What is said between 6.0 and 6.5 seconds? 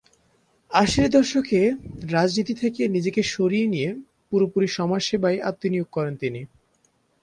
তিনি।